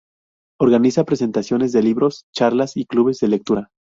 Organiza 0.59 1.03
presentaciones 1.03 1.73
de 1.73 1.83
libros, 1.83 2.25
charlas 2.33 2.75
y 2.75 2.87
clubes 2.87 3.19
de 3.19 3.27
lectura. 3.27 3.69